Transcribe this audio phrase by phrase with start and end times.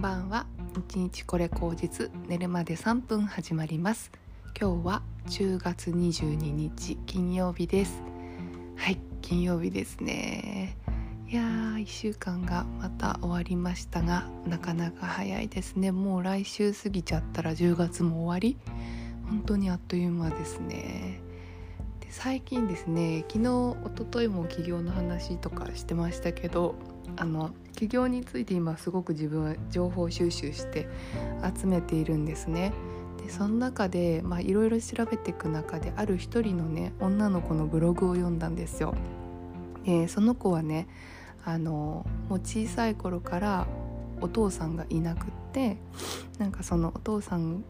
[0.00, 0.46] んばんは。
[0.88, 4.10] 一日これ口実寝るまで3分始まります。
[4.58, 8.02] 今日は10月22日金曜日です。
[8.76, 10.78] はい金曜日ですね。
[11.28, 15.92] いやー1週間がまた終わりましたがなかなか早いですね。
[15.92, 18.56] もう来週過ぎちゃったら10月も終わり。
[19.28, 21.20] 本当にあっという間ですね。
[22.00, 26.74] で最近ですね昨日一昨日も起業の話とかしてましたけど
[27.16, 30.88] あの起業について今すごく自分は情報収集して
[31.58, 32.72] 集めているんですね。
[33.22, 38.94] でその中でいろいろ調べていく中である一人のね女の子のブログを読んだんですよ。
[39.84, 40.88] でその子はね
[41.44, 43.66] あのもう小さい頃から
[44.20, 45.78] お父さんがいなくって
[46.38, 47.64] なんかそのお父さん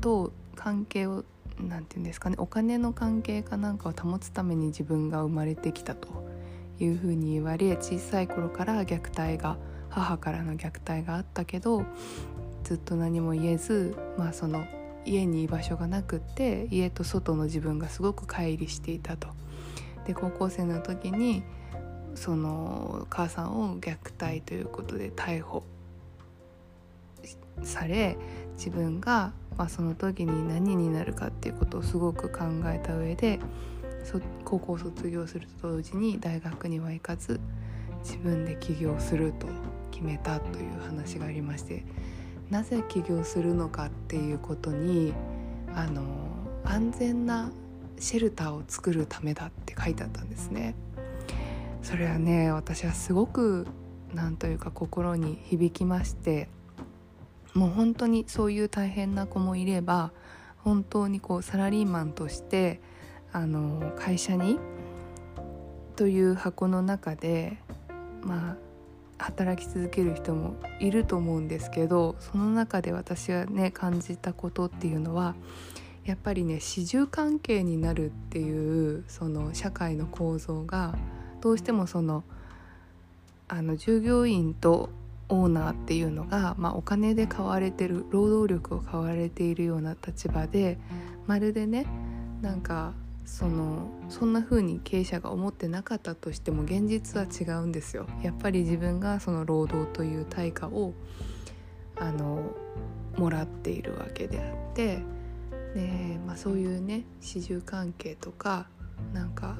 [0.00, 1.24] と関係を
[1.58, 6.31] 何て言うんですかねお金の関係かなんかを保つために自分が生まれてきたと。
[6.78, 9.56] いうふうに言われ小さい頃から虐待が
[9.90, 11.84] 母からの虐待があったけど
[12.64, 14.64] ずっと何も言えず、まあ、その
[15.04, 19.28] 家に居場所がなくって家と外の自分がすごく乖離していたと。
[20.06, 21.44] で高校生の時に
[22.14, 25.62] その母さんを虐待ということで逮捕
[27.62, 28.16] され
[28.56, 33.38] 自分が、まあ、その時に何になるかっていうことをすごく考えた上で
[34.44, 37.40] 高校卒業すると同時に大学には行かず
[38.04, 39.46] 自分で起業すると
[39.90, 41.84] 決めたという話がありまして
[42.50, 45.14] なぜ起業するのかっていうことに
[45.74, 46.02] あの
[46.64, 47.50] 安全な
[47.98, 50.74] シェルターを作るためだって書いてあったんですね。
[51.82, 53.66] それはね私はすごく
[54.14, 56.48] なんというか心に響きまして
[57.54, 60.12] もう本当にそういう大変な子もいれば
[60.58, 62.80] 本当にこうサラリーマンとして
[63.32, 64.58] あの会社に
[65.96, 67.58] という箱の中で
[68.22, 68.56] まあ
[69.18, 75.34] 働き続ける人もいると思うんですけどその中で私はね感じたことっていうのは
[76.04, 80.96] やっぱりね始終関係になるっていうその社会の構造が
[81.40, 82.24] どうしてもその
[83.48, 84.90] あの従業員と
[85.28, 90.78] オーナーっていうのが、まあ、お金で買われてる労働力を買われているような立場で
[91.26, 91.86] まるでね
[92.40, 92.92] なんか
[93.24, 98.06] そのそんな風に経営者が思ってなかったとしても現実は違うんですよ。
[98.22, 100.92] やっぱり自分がその労働という対価を
[101.96, 102.50] あの
[103.16, 105.02] もらっているわけであって
[105.74, 108.66] で、まあ、そういうね始終関係とか
[109.12, 109.56] なんか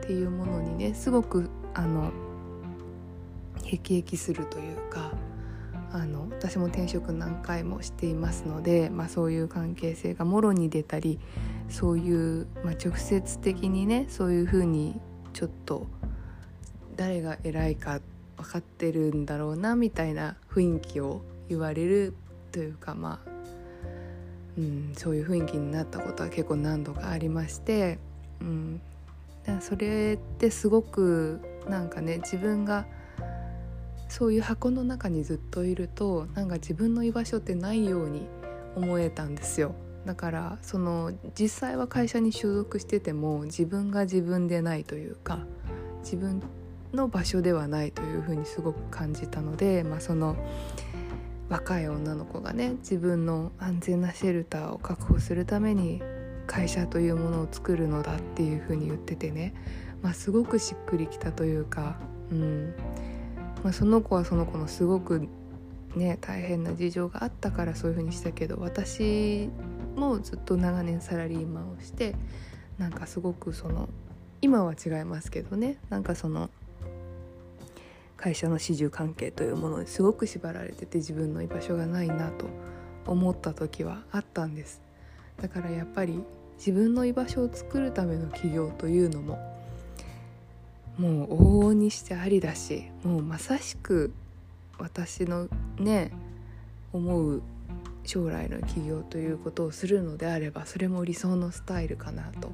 [0.00, 2.10] っていうものにねすごくあの
[3.64, 5.12] へきへきするというか
[5.92, 11.18] あの私も転職何回もしていますので、まあ、そういう関係性がもろに出たり
[11.68, 15.00] そういう、まあ、直接的にねそういうふうに
[15.32, 15.86] ちょっと
[16.96, 18.00] 誰が偉いか
[18.36, 22.14] 分かってるんだろうなみたいな雰囲気を言われる
[22.50, 23.30] というかまあ、
[24.58, 27.98] うん、そういう雰囲気になったことは結構何度かありまして、
[28.40, 28.80] うん、
[29.60, 32.86] それってすごくなんかね自分が
[34.08, 38.28] そういう箱の中にずっといるとなんか自分の居場所ってないように
[38.76, 39.74] 思えたんですよ。
[40.04, 45.46] だからその実際は会社に所属してても自分が自分でないというか
[46.02, 46.42] 自分
[46.92, 50.36] の場所ではないというふうにすごく感じたので、まあ、その
[51.48, 56.02] 若い女の子がね自分の安全なシェルターを確保するために
[56.46, 59.54] 会社というものを作るのだっていうふうに言っててね、
[60.02, 61.98] まあ、すごくしっくりきたというか、
[62.30, 62.74] うん。
[63.62, 65.28] まあ、その子はその子のすごく
[65.94, 69.48] ね大変な事情があったからそういう風にしたけど私
[69.96, 72.14] もずっと長年サラリーマンをして
[72.78, 73.88] なんかすごくその
[74.40, 75.78] 今は違いますけどね。
[75.88, 76.50] なんかその
[78.16, 82.46] 会社の始終関係というものにすごく縛られてて自分の居場所がないなと
[83.06, 84.80] 思った時はあったんです。
[85.40, 86.22] だからやっぱり
[86.56, 89.38] 自分の居場所を作るための起業というのも
[90.98, 94.12] もう往々にしてありだしもうまさしく
[94.78, 96.12] 私のね
[96.92, 97.42] 思う
[98.04, 102.52] 将来の起業ということをするのであればそれも理想のスタイルかなと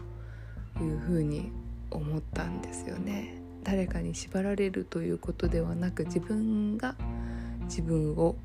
[0.83, 1.51] いうふうに
[1.91, 3.41] 思ったんですよね。
[3.65, 6.95] 誰かに縛られるということではなく自分が
[7.65, 8.37] 自分を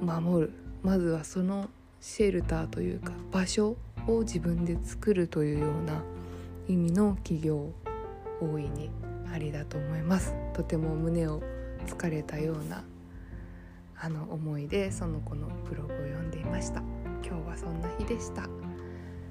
[0.00, 0.52] 守る
[0.82, 1.68] まずはその
[2.00, 3.76] シェルターというか場所
[4.08, 6.02] を自分で作るというような
[6.66, 7.70] 意味の起業
[8.40, 8.90] 大いに
[9.32, 11.40] ありだと思いますとても胸を
[11.86, 12.82] つかれたような
[14.04, 16.82] あの思いでその子のブログを読んでいました。
[17.24, 18.48] 今日はそんな日でした。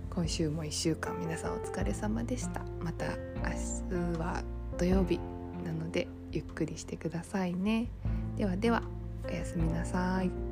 [0.09, 2.62] 今週も1週間皆さんお疲れ様でした。
[2.79, 4.44] また明日は
[4.77, 5.19] 土曜日
[5.65, 7.89] なのでゆっくりしてくださいね。
[8.38, 8.83] ではでは
[9.27, 10.50] おやすみなさい。